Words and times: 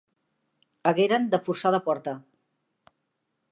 Hagueren 0.91 1.29
de 1.35 1.41
forçar 1.49 1.73
la 1.77 1.83
porta. 1.91 2.17